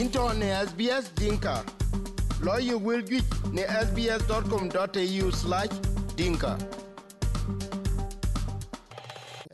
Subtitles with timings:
[0.00, 1.62] into ne SBS Dinka.
[2.42, 5.74] Lawyer will get ne sbs.com.au slash
[6.16, 6.52] dinka.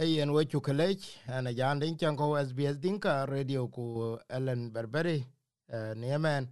[0.01, 5.27] Ayen we chukalech ana jandin chanko SBS Dinka radio ku Ellen Berberi
[5.72, 6.49] uh, ne yemen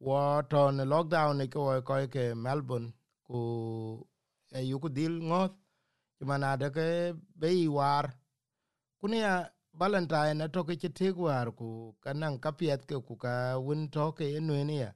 [0.00, 2.92] wa ton lockdown ko ko ke Melbourne
[3.26, 4.06] ku
[4.54, 5.52] e yuku dil ngot
[6.18, 6.88] chumana de ke
[7.38, 8.04] be war
[9.02, 13.88] kunia valentine na toke ci tek war ku kanang ka piet ke ku ka win
[13.90, 14.90] toke enu ya.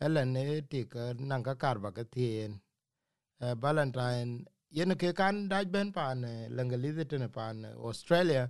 [0.00, 2.02] Hele ne tik nang ka karba ka
[3.40, 6.22] uh, valentine yen ke kan daj ben pan
[6.56, 8.44] lengali te ne pan australia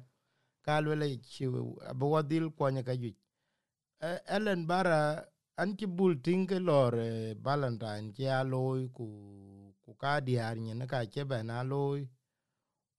[0.65, 1.45] ka lele ci
[1.99, 3.11] bo wadil kwanya ka ju
[4.03, 5.01] uh, bara
[5.57, 9.07] an ci bul ting ke lor uh, valentine ci aloy ku
[9.85, 12.01] ku ka diar ne ka che ben aloy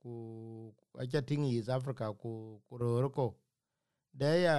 [0.01, 3.25] ku acha ting is africa ku kuroroko ror ko
[4.19, 4.55] de ya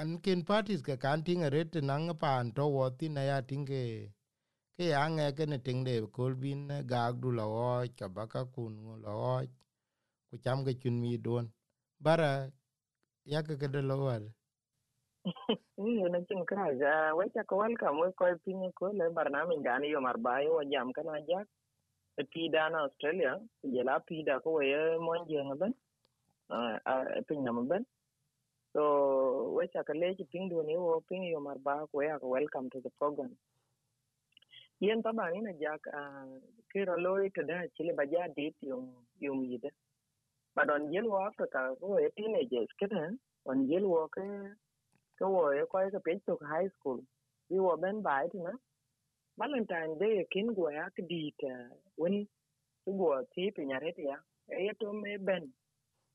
[0.00, 3.82] an kin parties ka kan ting ret nang pan to woti na ya ting ke
[4.76, 7.46] ke ya nge ke ne ting de kol bin ga du lo
[7.98, 9.42] ka ba ka kun lo
[10.30, 11.50] ku cham ke chun mi don.
[12.00, 12.50] Bara
[13.24, 14.22] ya ke de lo war
[15.78, 17.14] Iyo na chin kra ja.
[17.18, 21.46] Wecha ko welcome we ko pin ko le barnami gani yo marbayo jam kana jak
[22.24, 23.40] pida na australia.
[23.64, 25.74] Jela pida ko we mon jeng ben.
[26.50, 27.84] A pin nam ben.
[28.72, 32.18] So we cha ka leji ping do ni wo ping yo mar ba ko ya
[32.22, 33.36] welcome to the program.
[34.80, 35.82] Yen taba ni na jak
[36.74, 39.70] kiro loy to da chile ba ja dit yung yung yide
[40.54, 44.22] but on jel wo africa ko we teenagers kada on jel wo ke
[45.18, 47.00] ko wo ko ka pe to high school.
[47.50, 48.52] We wo ben ba ti na
[49.38, 51.38] Valentine Day kin go ya kidit
[51.96, 52.26] when
[52.84, 54.16] to go tip in Yaretia,
[54.80, 55.48] to me ben.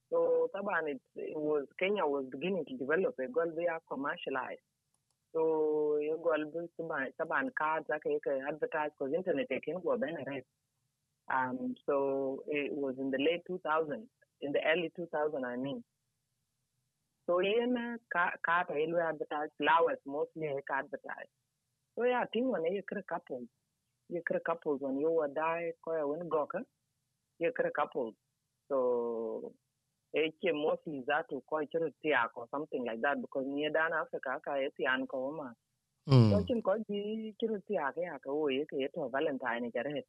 [0.09, 4.61] So Taban it, it was Kenya was beginning to develop a gold they are commercialized.
[5.33, 6.33] So you go
[7.19, 10.17] Taban cards like you can advertise because internet they can go ben
[11.33, 14.03] Um so it was in the late 2000,
[14.41, 15.83] in the early 2000 I mean.
[17.25, 21.31] So in car car advertise flowers mostly advertise.
[21.95, 23.41] So ja, Timon, je krkapol.
[24.09, 26.61] Je krkapol, on je ovo daje koja je on goka,
[27.39, 28.13] je krkapol.
[28.67, 28.77] So,
[30.13, 34.55] eke mostly zato koji će ti ako, something like that, because nije dan Afrika, ka
[34.55, 35.55] je ti anko oma.
[36.09, 36.29] Mm.
[36.31, 36.83] So, čim koji
[37.39, 40.03] će ti ako, ako ovo je, je to Valentine, jer je.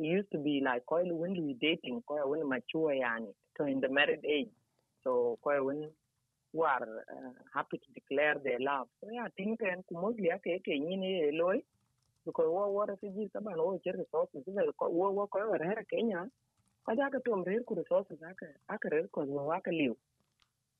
[0.00, 3.80] It used to be like, koji when we dating, koji when mature, yani, to in
[3.80, 4.54] the married age.
[5.02, 5.90] So, koji when
[6.58, 8.88] who are uh, happy to declare their love.
[9.00, 11.62] So yeah, think and mostly ake ke nyine loy
[12.26, 14.42] because wo wo refugees saban wo che resources.
[14.46, 16.26] Ve wo wo ko wa her Kenya
[16.84, 19.94] ka ja ka tom re ku resources aka aka re ko wo aka liu.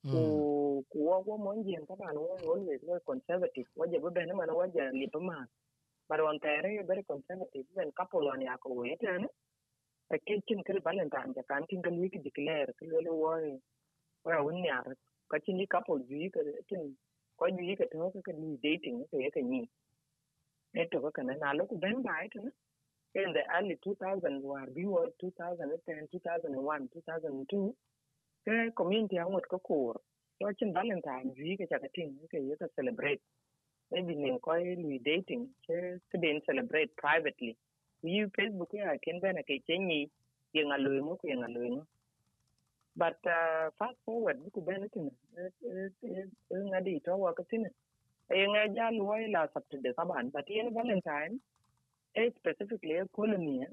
[0.03, 4.33] Ku ku wo wo mon jen saban wo always wo conservative wo je be ne
[4.33, 5.45] man wo je li pa ma
[6.09, 7.65] but on tere very conservative.
[7.73, 9.27] When couple on ya ko we tane
[10.11, 13.31] a kitchen kri valentine ja kan tin ka lu ki declare ke lo wo
[14.25, 14.83] wo won ya
[15.31, 16.95] ka chin ni couple ju ka chin
[17.39, 19.61] ko ju ka to ka ni dating ka ya ka ni
[20.81, 22.51] eto ka cái na lo ku ben ba ito na
[23.19, 27.73] in the early 2000 war bi war 2010 2001 2002
[28.45, 29.79] ka community ang wat ko ko
[30.39, 33.21] cho chin valentine ju ka ka tin ka ya ka celebrate.
[33.91, 37.57] Maybe nin ko ni dating ke ka den celebrate privately.
[38.01, 40.07] You facebook ya ken chuyện gì, chenyi
[40.53, 41.83] yang aloy mo ko yang aloy mo
[42.99, 45.07] But uh, fast forward, ku benetin,
[46.51, 47.63] nga di to work tin.
[48.27, 51.39] E nga ja luoi la Saturday saban, but yen Valentine,
[52.15, 53.67] e specifically e kolumia,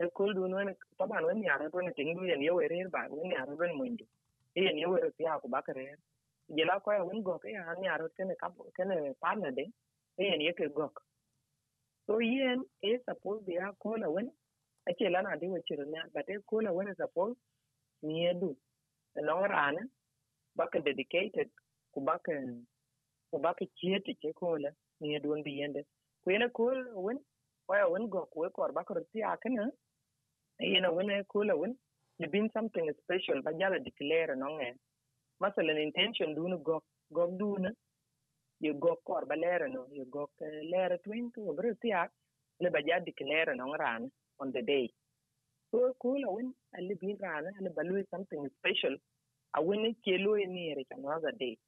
[0.00, 3.32] e kol du nuen saban wen yare to ne tingu yen yo erer ba, wen
[3.36, 4.06] yare ben mundu.
[4.56, 5.94] E yen yo erer pia ku bakare.
[6.56, 9.68] Jela ko wen gok e han yare kene kap kene parna de,
[10.18, 11.02] e yen yeke gok.
[12.06, 14.32] So yen e suppose be a kola wen,
[14.88, 17.36] e chela na de we chirna, but e kola wen suppose
[18.02, 18.50] niedu
[19.28, 19.82] long rana
[20.56, 21.48] baka dedicated
[21.92, 22.32] ku baka
[23.30, 24.70] ku baka chieti che kola
[25.00, 25.80] niedu on biende
[26.22, 27.18] ku ina kol wen
[27.68, 29.64] waya wen go ku ko baka ruti akana
[30.60, 31.74] ina wen kola wen
[32.18, 33.52] you been something special ba
[33.88, 34.70] declare no nge
[35.40, 36.82] masalan intention dunu go
[37.12, 37.70] go dunu
[38.60, 40.28] you go ko ba lere no you go
[40.72, 42.10] lere twin ku ruti ak
[42.60, 44.08] le jala declare no rana
[44.40, 44.86] on the day
[45.72, 48.96] so cool when a little bit rana and balloon something special
[49.56, 51.58] a when it kilo in it another day.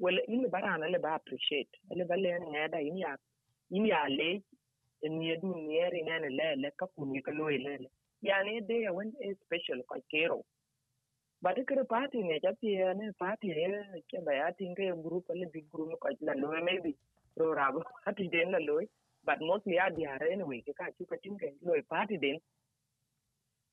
[0.00, 1.70] Well in the barana le ba appreciate.
[1.96, 3.16] Le ba le ne da in ya
[3.72, 4.42] in ya le
[5.04, 7.90] in ya du near in an le le ka ku ni ka lo le le.
[8.22, 10.42] Ya ne day when is special ka kero
[11.42, 15.26] but kere party ne cha ti ne party e ke ba ya tin ke group
[15.28, 16.96] ko la lo maybe
[17.38, 17.70] ro ra
[18.04, 18.52] party den
[19.24, 22.38] but mostly a di are anyway ke ka chu ka tin ke lo party den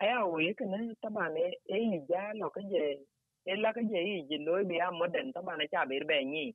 [0.02, 1.46] aya wo ye ke ne ta ba ne
[1.78, 1.80] e
[2.10, 2.84] ja lo ke je
[3.52, 6.18] e la ke je yi je lo bi a modern ta ba cha be be
[6.34, 6.46] ni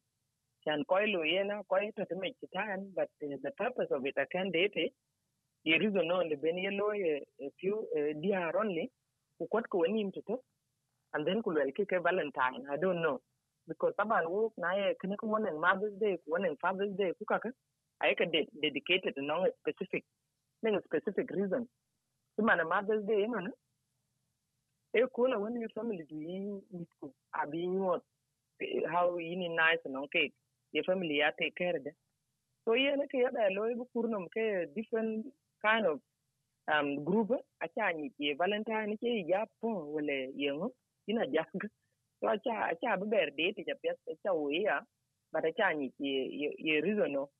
[0.64, 4.06] chan ko lo ye na ko to te me chitan but uh, the purpose of
[4.06, 4.92] it i can date it
[5.64, 7.14] ye reason no le ben ye lo ye
[7.46, 8.86] a few uh, di are only
[9.38, 10.36] ku kot ko ni to
[11.14, 13.18] and then ku lwel ke valentine i don't know.
[13.68, 17.24] Because taban wo na ye kene ko wonen mother's day ko wonen father's day ku
[18.02, 20.04] ay ka de dedicated no specific.
[20.64, 21.68] Ning specific reason.
[22.38, 23.52] Ti mana mother's day mana
[24.94, 26.38] e ko la woni family du yi
[26.72, 27.12] mit ko
[27.42, 28.02] abi nyot
[28.92, 30.32] how yini nice no ke
[30.72, 31.92] your family ya take care de
[32.64, 34.46] so ye ne ke ya da lo bu kurnum ke
[34.76, 35.26] different
[35.66, 36.00] kind of
[36.74, 37.30] um group
[37.64, 40.72] a cha ni ke valentine ke ya po wala yengo
[41.08, 41.50] ina jag
[42.20, 44.80] so acha acha be ber de ti japet acha uya
[45.32, 47.30] but acha ni ye ye reason no.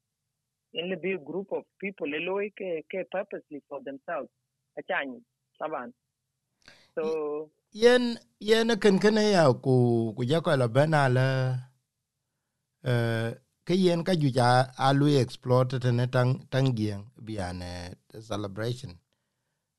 [0.74, 4.30] In the big group of people le loy ke ke purposely for themselves
[4.78, 5.18] acha ni
[5.58, 5.92] saban
[6.94, 11.28] so yen yen ken ken ya ku ku ja ko la bana la
[12.90, 13.30] eh
[13.68, 14.48] ke yen ka ju ja
[14.86, 17.72] alu lu explore te ne tang tang gien biane
[18.28, 18.96] celebration.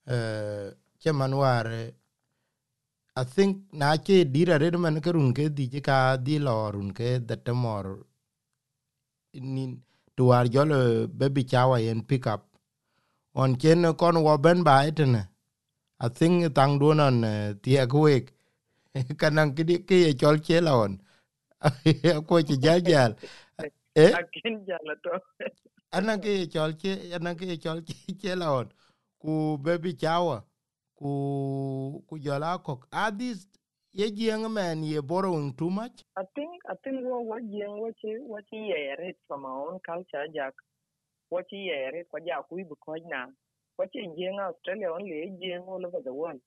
[0.05, 0.69] Eh
[1.01, 1.95] che manuare
[3.15, 7.19] I think na che dira red ke run ke di ka di lo run ke
[7.25, 8.05] the temor.
[9.33, 9.75] Ni
[10.15, 12.45] tuar jolo baby chawa yen pick up
[13.35, 15.27] on chen kon wo ben ba etene
[16.01, 17.21] I think tang do non
[17.61, 18.31] tie kwek
[19.17, 20.99] kanang ki ki chol che laon
[22.27, 23.15] ko che jajal
[23.95, 25.11] eh akin jala to
[25.91, 27.83] anan ye chol che anan ye chol
[28.21, 28.67] che laon
[29.19, 30.43] ku baby chawa
[30.95, 32.87] ku ku jola kok
[33.17, 33.47] these
[33.91, 36.05] ye jieng man ye borrowing too much.
[36.15, 39.79] I think i think wo wo yen wo chi wo chi ye from our own
[39.79, 40.53] culture jack
[41.29, 43.27] what yere kwa ja ku bu ko na
[43.77, 46.41] what you yen australia only jeng all over the world.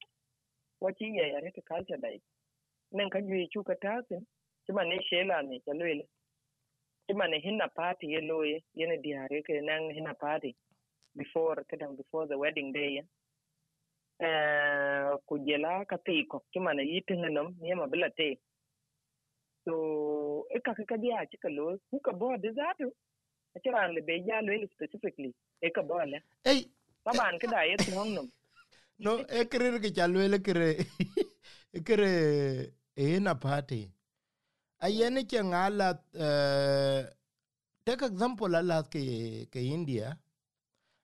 [0.81, 2.21] What yere to culture dai
[2.93, 4.27] nan ka ju chu ka tasin
[4.67, 6.05] kuma ne shela ne ta lele
[7.07, 10.55] kuma ne hinna party ye loye yana diare ke nan hinna party
[11.17, 13.05] before kadang before the wedding day ya
[15.27, 17.87] ku jela ka tiko ko ne yitin nam ne ma
[18.17, 18.39] te.
[19.65, 22.91] So e ka ka dia ci ka lo ku ka bo zatu
[23.57, 26.71] achiran le be ja lo specifically e ka bole ei.
[27.05, 28.23] Baban kida ye tong no
[28.99, 30.69] no e krer ke ja lo le kre
[31.87, 32.13] kre
[32.97, 33.91] e, e na party.
[34.81, 37.07] A yene ke ngala eh,
[37.85, 40.17] take example alat ke ke india.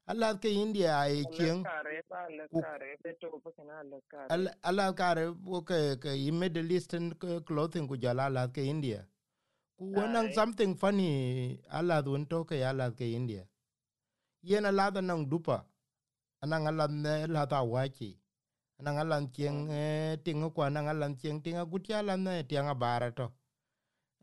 [0.08, 1.64] Alat ke india ai chieng
[4.62, 5.34] alat kare
[5.68, 7.12] ke ke middle eastern
[7.46, 9.06] clothing ku jala alat ke india
[9.78, 10.34] ku wonang Aye.
[10.34, 13.46] something funny ala dun to ke ala ke india.
[14.42, 15.62] Yen la da nang dupa
[16.42, 18.18] anang ala ne la da wachi
[18.78, 19.66] anang ala chen
[20.24, 23.30] tinga ko anang ala chen tinga gutya ala ne tianga barato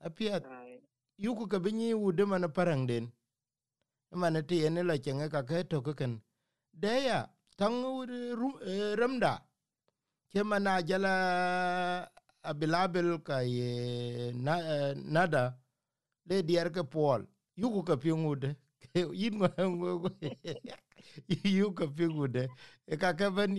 [0.03, 0.39] apia
[1.17, 3.11] yuku ka binyi wude mana parang den.
[4.11, 6.21] Mana ti ene la chenga ka ke to ke ken
[6.71, 7.83] deya tang
[8.39, 9.39] ru- eh, ramda
[10.31, 11.13] ke mana jala
[12.45, 15.57] abilabil ka ye na, uh, nada.
[16.25, 17.25] Le dier ke pol
[17.57, 18.55] yuku ka pingude
[19.21, 20.09] yin ngo
[21.55, 22.47] you ka pingude
[22.87, 23.55] e ka ka ben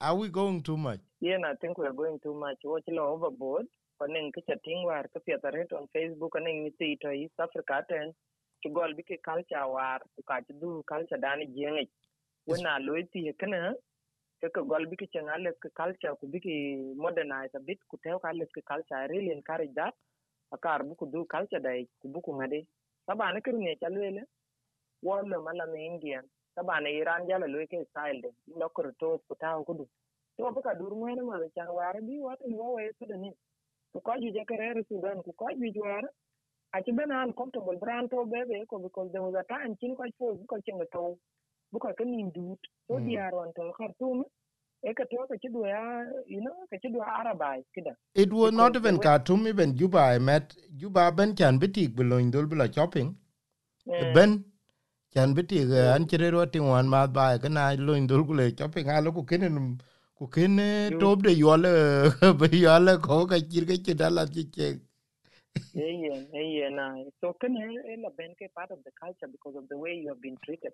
[0.00, 1.00] are we going too much?
[1.20, 2.58] Yeah i think we're going too much.
[2.64, 3.66] Watch lo overboard.
[4.00, 7.82] Panen ke chatting war ke pia ret on facebook anen ni ti to east africa
[7.90, 8.14] ten.
[8.62, 11.88] To gol bi ke culture war ka du culture dan jenge
[12.46, 13.74] wena lo ti kana
[14.40, 16.54] ke ke gol biki ke changale ke culture ku biki
[17.04, 19.94] modernize a bit ku te ka le ke culture I really encourage that
[20.56, 22.60] akar buku du culture dai ku buku ngade
[23.06, 24.22] saba ne chalwele
[25.02, 26.24] wala mala indian.
[26.54, 28.30] Saba iran jala loike style de
[28.60, 29.86] lokor to ku ta kudu
[30.36, 33.30] to buka dur ngene ma chan war bi wat ni wa we de ni
[33.92, 36.02] ku ko ju je kere sudan ku ko ju jwar
[36.74, 40.04] a ci bena uncomfortable brand to bebe ko because there was a time chin ko
[40.50, 41.18] ko cin to
[41.72, 44.24] buka ka nim dut so diar wan to khartum
[44.90, 45.82] e ka to ka chidu ya
[46.34, 50.56] you know ka chidu arabai kida it was not even khartum even Dubai, i met.
[50.76, 53.16] Juba ben chan bitik bulon dol bula shopping
[54.14, 54.44] ben
[55.14, 58.88] chan bitik an chere ro tin wan ma ba ka na lon dol kule shopping
[58.90, 59.80] alo ku kenen
[60.18, 61.72] ku kene top de yole
[62.40, 64.80] be yole ko ka chirke chidala chichek
[65.74, 65.92] yeah,
[66.34, 67.04] yeah, yeah.
[67.20, 70.08] So, can I, I have been part of the culture because of the way you
[70.10, 70.72] have been treated.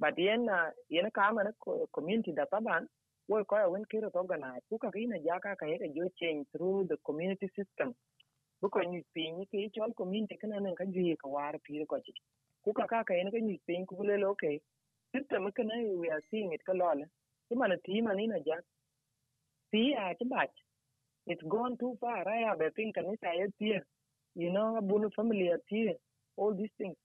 [0.00, 1.52] But yen uh, yen ka mana
[1.94, 2.86] community da taban
[3.28, 6.86] wo ko ya wen kiro organize ku ka ina ja ka ka jo change through
[6.88, 7.94] the community system.
[8.62, 12.00] Bu ko ni pin ke chol community kana nan ka ji ka war pi ko
[12.04, 12.12] chi.
[12.64, 14.60] Ku ka ka ka ina ka ni pin ku le okay
[15.12, 17.06] system kana we are seeing it ka lole
[17.48, 18.58] ti man ti man ina ja.
[19.72, 20.50] Ti a ti bat
[21.26, 22.28] it's gone too far.
[22.28, 23.86] I have a thing kanisa yet here
[24.36, 25.62] you know bunu family at
[26.36, 26.96] all these things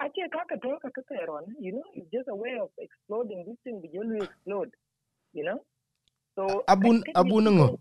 [0.00, 3.44] achiekakatoka kateron you know it's just a way of exploding.
[3.44, 4.72] This thing will only explode
[5.32, 5.60] you know?
[6.34, 7.78] So abun abun ngo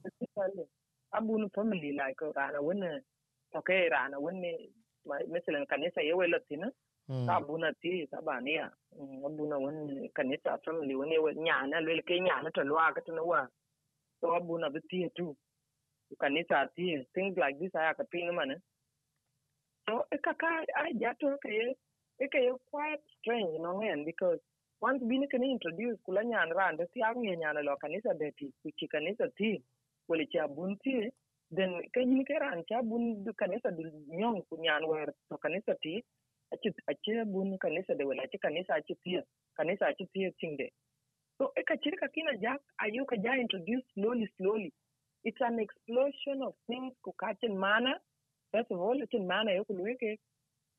[1.13, 1.93] abun family.
[1.95, 3.01] Like rana wene
[3.53, 4.69] toke rana wene
[5.29, 6.71] mesela kanisa yewe latina
[7.07, 7.25] hmm.
[7.25, 12.63] sabuna ti sabania hmm, abuna wene kanisa family wene yewe nyana lwele ke nyana to
[12.63, 13.47] lwaga to wa
[14.21, 15.35] so abuna bitie tu
[16.19, 18.61] kanisa ti things like this aya kapinga mana
[19.85, 21.77] so ekaka aja to ke
[22.19, 24.39] it is quite strange, you know, man, because
[24.81, 29.27] once bini can introduce kula nyan randa ti ang nyan lo kanisa deti kuchi kanisa
[29.37, 29.61] ti
[30.07, 31.09] wala cha bun ti
[31.51, 35.37] then kan yin ke ran cha bun du kanisa du nyong ku nyan wer to
[35.37, 35.99] kanisa ti
[36.53, 39.19] achi achi bun kanisa de wala achi kanisa achi ti
[39.57, 40.71] kanisa achi ti tingde
[41.37, 44.71] so e ka chirka kina ja ayu ka ja introduce slowly slowly.
[45.23, 47.99] It's an explosion of things ku kachin mana.
[48.51, 50.19] First of all it's in mana yo ku luike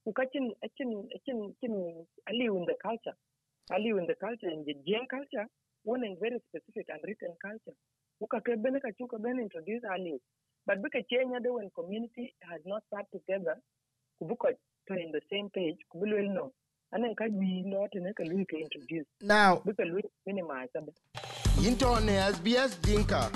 [0.04, 3.14] cook I can I can I can I can I in the culture.
[3.70, 5.46] I in the culture and the Jain culture
[5.84, 7.74] one is very specific and written culture.
[8.22, 10.18] Ukakebene kachuka bene introduce aliu.
[10.66, 13.56] But because change other when community has not sat together,
[14.22, 14.48] kubuka
[14.88, 16.52] to in the same page, kubulu will know.
[16.92, 19.06] Ana kaji lot na kalu ke introduce.
[19.22, 20.68] Now, bukalu minimize.
[21.66, 23.30] Into ne SBS Dinka.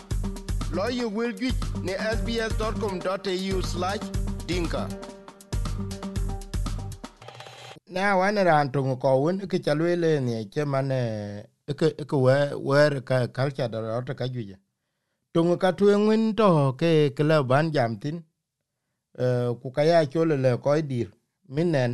[0.73, 1.51] Lawyer will be
[1.83, 4.89] ne sbs.com.au/dinka
[7.95, 11.01] na wan ran to ko won ke chalwele ne che mane
[11.79, 12.37] ke ke we
[12.69, 14.57] we ka culture da ro ka juje
[15.33, 16.49] to ka tu ngin to
[16.81, 18.17] ke ke le ban jam tin
[19.25, 21.09] eh ku ka ya cho le ko dir
[21.55, 21.93] minen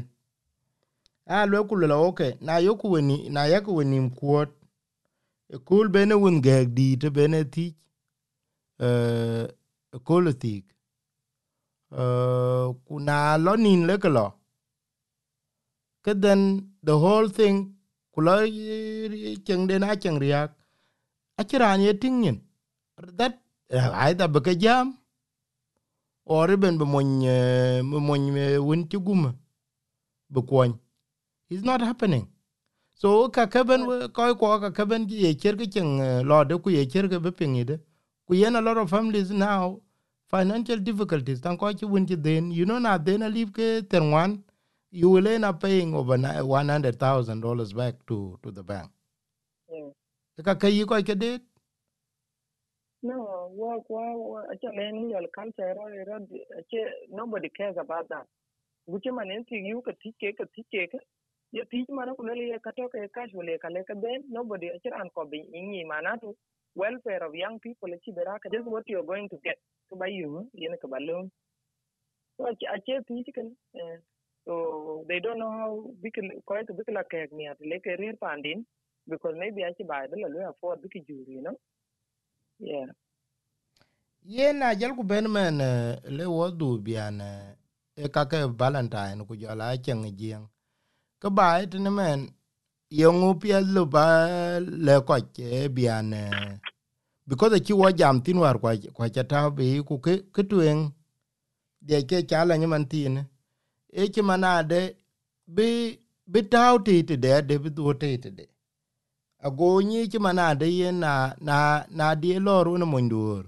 [1.26, 4.50] a lo ku le oke na yo ku ni na ya ku ni kuot
[5.68, 7.66] kul bene won ge di te bene ti
[8.86, 9.46] eh
[10.06, 10.54] kul ti
[12.02, 13.96] eh ku na lo nin le
[16.04, 17.74] ke then the whole thing
[18.14, 18.46] kula
[19.46, 20.50] cheng de na cheng riak
[21.38, 22.40] achiran ye tingin
[23.16, 23.38] that
[23.70, 24.96] eh, either beke jam
[26.24, 29.34] or ben be mon eh, mon eh, win tugum
[30.30, 30.78] be kwon
[31.50, 32.28] it's not happening.
[32.94, 36.86] So ka keben ko ko ka keben ye cher ke cheng lo de ku ye
[36.86, 37.80] cher ke be pingide
[38.26, 39.80] ku yen a lot of families now
[40.30, 42.50] financial difficulties tan ko chi win ti den.
[42.52, 44.42] You know na den a live ke terwan
[44.90, 48.90] you will end up paying over one hundred thousand dollars back to to the bank.
[49.70, 49.92] Mm.
[50.44, 51.42] Ka ka yi ko ke det?
[53.02, 54.46] No, work, work.
[54.52, 55.74] Actually, your culture,
[57.10, 58.26] nobody cares about that.
[58.88, 60.98] Gucci man enti you tike ka tike ka.
[61.52, 64.68] Ya tike mana kula le ka to ka cash wale ka le ka ben nobody
[64.68, 66.34] actually bin inyi mana to
[66.74, 70.08] welfare of young people actually bera ka just what you're going to get to buy
[70.08, 71.30] you yen ka balloon.
[72.36, 73.56] So actually tike kan
[74.50, 78.66] so they don't know how big quite big la kek ni at like career pandin
[79.08, 81.56] because maybe I buy the lawyer for big jury, you know.
[82.60, 82.86] Yeah.
[84.24, 87.56] Ye na jal ku ben men eh, le wo du bian eh,
[87.96, 90.46] e ka ke valentine ku jala cheng jieng.
[91.20, 92.28] Ke bai e tin men
[92.90, 94.04] yongu pia lu ba
[94.60, 96.58] le ko che bian eh,
[97.28, 100.42] because e chi wo jam tin war kwa kwa cha ta bi ku ke ke
[100.50, 100.92] tuen
[101.88, 103.14] de ke cha la ni man tin
[103.92, 104.96] e chi manade
[105.46, 105.98] bi
[106.32, 108.46] bi tau te te de de bi du te te de.
[109.46, 113.44] Ago nyi ci mana de ye na na na die lor un mo ndur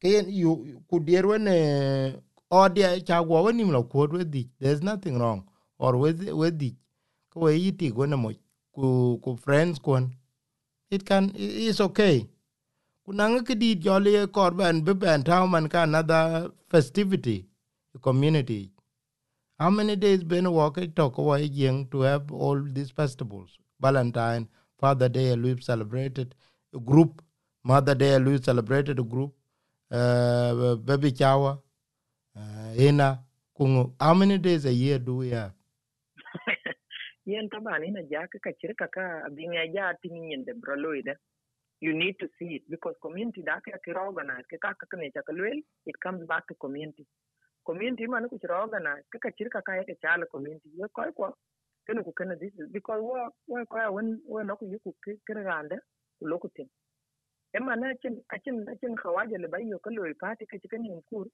[0.00, 1.46] ken you ku dier when
[2.50, 5.44] or dia cha go when mlo lo ko with it there's nothing wrong.
[5.78, 6.76] Or with with di
[7.30, 8.32] ko we yiti go na mo
[8.74, 10.14] ku ku friends kon
[10.90, 12.26] it can is okay.
[13.06, 17.46] Kunang ke di jolly korban be ben tau man ka another festivity
[18.02, 18.70] community
[19.58, 23.50] how many days been walking talk away young to have all these festivals
[23.80, 24.48] Valentine,
[24.78, 26.34] Father Day, we celebrated
[26.74, 27.22] a group.
[27.64, 29.34] Mother Day, we celebrated a group.
[29.90, 31.58] Uh, baby shower,
[32.36, 33.20] uh, Hina,
[33.58, 33.92] Kungu.
[34.00, 35.52] How many days a year do we have?
[37.26, 41.14] yen taban ina ja ka ka cirka ka abin ja tin yin da braloida
[41.80, 45.96] you need to see it because community da ka kira organize ka ka ne it
[46.00, 47.06] comes back to community
[47.68, 50.70] community man ku kira organize ka ka cirka ka ya ka chala community.
[50.80, 51.34] Yo ko ko
[51.88, 54.78] kana ku kana this is because wa wa ko ya wen wa na ku yi
[54.84, 54.94] ku
[55.28, 55.78] kira randa
[56.20, 56.68] ku lokutin
[57.56, 61.26] ema na chin achin achin khawaja le bayo ko loy party ka chikan yin kur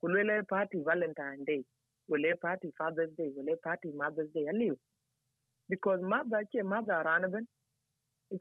[0.00, 1.62] ku le party valentine day
[2.10, 4.76] wele party father's day wele party mother's day aliu
[5.70, 7.46] because mother che mother ranaben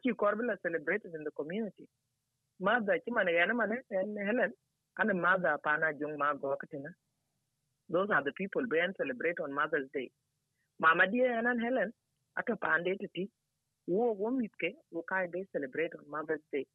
[0.03, 1.87] chi korbela celebrated in the community.
[2.61, 3.71] Mother chi man yana man
[4.27, 4.53] helen
[4.99, 6.89] and mother pana jung ma go katina
[7.89, 10.09] those are the people being celebrate on mother's day
[10.79, 11.93] mama dia and helen
[12.41, 13.29] aka pande titi
[13.95, 16.65] wo wo mitke wo kai they celebrate on mother's day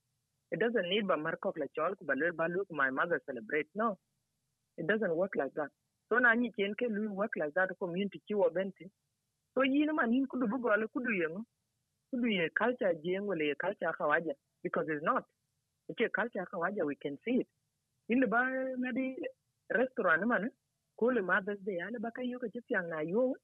[0.53, 1.67] it doesn't need ba markok la
[2.07, 3.67] balel ba look my mother celebrate.
[3.75, 3.99] No,
[4.79, 5.71] it doesn't work like that.
[6.09, 8.89] So na ni chen ke work like that community chi wo benti.
[9.55, 11.43] So yi man yin kudu bugo ala kudu yengo.
[12.13, 15.25] Kudu ye culture jeng wala ye culture kawaja because it's not.
[15.89, 17.49] It's a culture kawaja we can see it.
[18.09, 18.51] In the bar,
[18.95, 19.17] di
[19.75, 20.51] restaurant man
[20.97, 23.35] call mother's day ala ba kayo ka chipyang na yo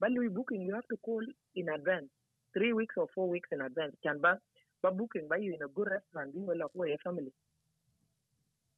[0.00, 1.22] ba lu booking you have to call
[1.54, 2.08] in advance.
[2.52, 3.96] Three weeks or four weeks in advance.
[4.02, 4.38] Can ba
[4.82, 7.32] but booking by you in a good restaurant, being well of your family.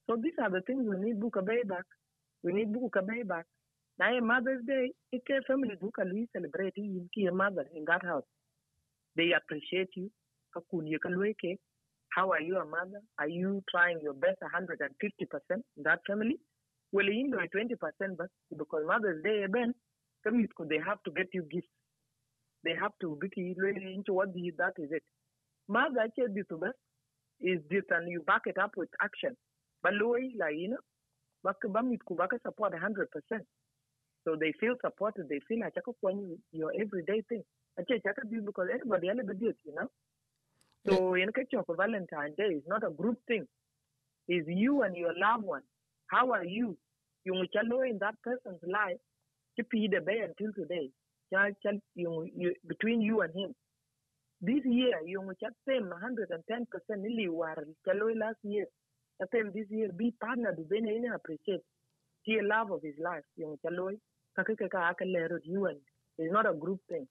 [0.07, 1.83] So these are the things we need book a bay back.
[2.45, 3.45] We need book a bay back.
[3.99, 8.23] Now Mother's Day, it can family book a we celebrate your mother in that house.
[9.17, 10.11] They appreciate you.
[12.15, 13.03] How are you a mother?
[13.19, 14.89] Are you trying your best 150%
[15.51, 16.39] in that family?
[16.93, 19.75] Well, you know 20%, but because Mother's Day, Ben,
[20.25, 21.69] they have to get you gifts.
[22.65, 25.03] They have to be into what the, that is it.
[25.69, 26.71] Mother Ditube
[27.41, 29.37] is this and you back it up with action.
[29.83, 30.79] But Louis, like, you know,
[31.45, 33.07] Bakabamit Kubaka support 100%.
[34.25, 35.29] So they feel supported.
[35.29, 35.75] They feel like
[36.53, 37.43] your everyday thing.
[37.77, 39.89] Because everybody else do it, you know.
[40.89, 43.47] So in case of Valentine Day, is not a group thing.
[44.29, 45.63] It's you and your loved one.
[46.09, 46.77] How are you?
[47.25, 49.01] You know in that person's life.
[49.59, 50.91] To be the bay until today.
[52.69, 53.55] Between you and him?
[54.41, 56.67] This year yung chat same 110%
[56.99, 58.67] nili war chalo last year.
[59.33, 61.65] Same this year be partner do bene ina appreciate.
[62.27, 63.97] The love of his life yung chalo
[64.37, 65.81] kakike ka aka lero you and
[66.19, 67.09] it's not a group thing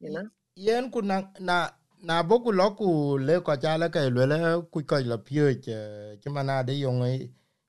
[0.00, 0.28] you know?
[0.56, 1.70] Yen ku na na
[2.02, 6.28] na boku loku le ko chala ka le ku ko la pye che che
[6.76, 7.00] yung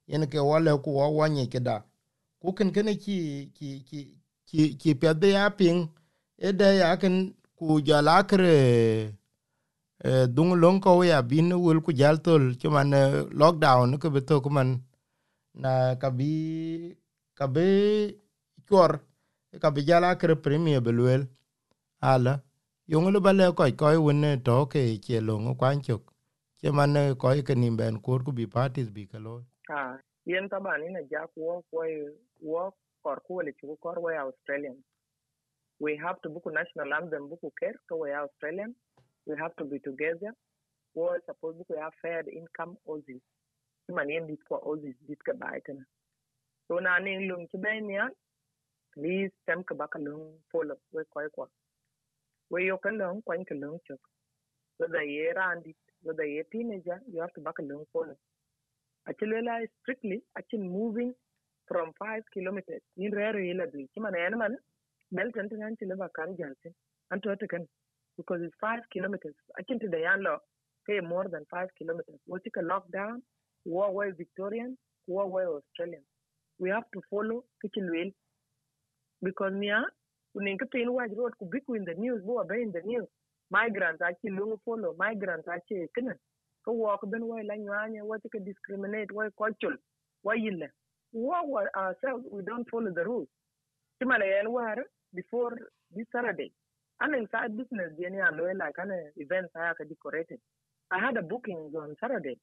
[0.08, 1.84] yen ke wale ku wa wanye ke da
[2.42, 3.70] ku ken ken ki ki
[4.48, 5.90] ki ki pe de ya ping.
[6.38, 9.14] E de ya ken ku jala kre
[10.36, 12.54] dung long ko ya bin wul ku jal tol.
[12.62, 12.94] Cuman
[13.34, 14.70] lockdown ke be to ku man
[15.54, 16.96] na kabi
[17.36, 17.66] kabe
[18.70, 19.02] kor
[19.64, 21.28] kabi jala kre premier belwel
[22.02, 22.34] ala
[22.88, 26.14] yong lu bale ko ko won to ke che long kwan chok.
[26.62, 30.90] Che man ko ke nim ben kur ku bi parties bi kalo ah yen tabani
[30.94, 31.86] na jak wo ko
[32.42, 34.78] wo kor ku le chu kor wo australian
[35.80, 38.76] We have to book a national anthem, book care, so we are Australian.
[39.28, 40.34] We have to be together.
[40.96, 43.22] We're supposed to have fair income Aussies.
[43.90, 45.86] Man yen dit ko Aussies dit ka baitana.
[46.68, 48.08] So na ning lung ci ben ya,
[48.96, 51.48] please tem ka baka lung follow we koy ko.
[52.52, 54.02] We yo ka lung kwan ka lung chok.
[54.78, 55.04] Whether
[56.04, 58.18] whether ye teenager, you have to baka lung follow.
[59.10, 61.14] Actually, strictly, actually moving
[61.68, 62.82] from five kilometers.
[62.98, 63.86] In rare ila bi.
[63.94, 64.58] Ci man man
[65.12, 66.74] Belton tin anti leba kan jaltin
[67.12, 67.68] anto to kan
[68.18, 69.36] because it's five kilometers.
[69.68, 70.38] Think to the yanlo
[70.88, 72.20] pay more than five kilometers.
[72.28, 73.22] We take a lockdown,
[73.66, 76.04] war way Victorian, war way Australian.
[76.60, 78.12] We have to follow kitchen wheel
[79.24, 79.84] because nia
[80.38, 83.08] uninka pain wide road be in the news, bo in the news.
[83.52, 85.88] Migrants actually follow, migrants actually.
[86.68, 89.80] Ko walk ben way la nyanya, what to discriminate, why culture,
[90.24, 90.68] why yilla.
[91.14, 93.30] War ourselves, we don't follow the rules.
[94.04, 94.76] Timala yan war
[95.16, 95.58] before
[95.96, 96.52] this Saturday.
[97.00, 100.40] I'm inside business, Jenny and like an event I had decorated.
[100.92, 102.38] I had a booking on Saturday.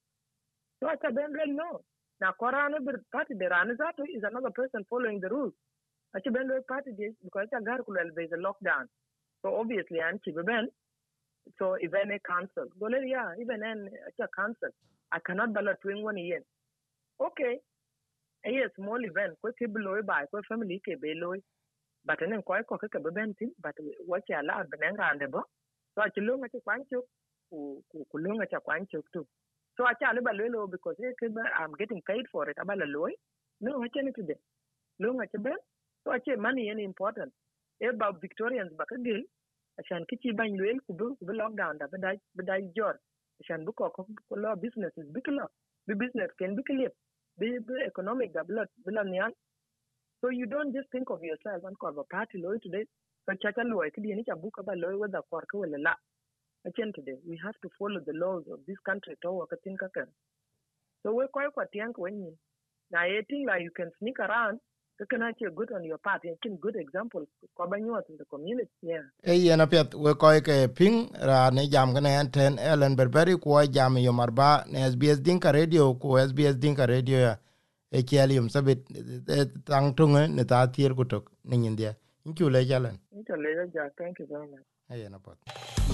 [0.80, 1.82] So I said, well, no.
[2.20, 2.78] Now, Korana
[3.12, 5.52] party, the Ranazato is another person following the rules.
[6.16, 8.86] I said, well, party because there's a lockdown.
[9.42, 10.68] So obviously, I'm Ben.
[11.58, 12.68] So event a cancel.
[12.80, 14.70] Go, yeah, even then, it's a cancel.
[15.12, 16.42] I cannot ballot twin one year.
[17.20, 17.58] Okay.
[18.46, 21.34] A small event, quick below by, quick family, below
[22.04, 23.74] but nen koy ko ke be ben tin but
[24.08, 25.42] wo cha la benen rande bo.
[25.94, 27.02] So a chulu nga kwan chu
[27.50, 29.26] ku ku lu nga cha kwan chu tu.
[29.78, 30.96] So I ba lo because
[31.60, 32.56] i'm getting paid for it.
[32.58, 33.12] Abala loy
[33.60, 34.38] no ha chen today
[35.00, 35.56] lu nga cha ben
[36.04, 37.32] so I che money is important.
[37.80, 39.22] Ba victorians ba ka gil
[39.79, 42.97] عشان كتي بان لويل كبو كبو لوك داون ده بداي بداي جور
[43.41, 45.47] عشان بكو كو لو businesses بكلا
[45.87, 46.91] بي business كان بكليب
[47.39, 49.33] بي بي economic ده بلا بلا نيان
[50.21, 52.85] so you don't just think of yourself and call a party loy today.
[53.25, 55.93] So chacha loy kidi ni chabuka ba loy whether kor ka wala la.
[56.67, 60.03] achen today we have to follow the laws of this country to wa katin kaka
[61.03, 62.33] so we koy kwa tiang when you
[62.91, 64.59] na ye thing like you can sneak around
[64.98, 66.24] Kakana che good on your part.
[66.24, 69.02] You can good example kwa banyuat in the community yeah.
[69.22, 73.36] E yen apiet we koy ke ping ra ne jam kene en ten ellen berberi
[73.40, 77.36] ku jam yo marba ne SBS dinka radio ku SBS dinka radio ya
[77.90, 78.90] e chelium sabit
[79.28, 81.96] e tang tunge ne ta tier kutok ne nyindia.
[82.26, 84.62] Inchu le jalen into later ja thank you very much.
[84.90, 85.14] E yen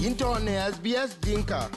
[0.05, 1.69] into ne SBS dinka.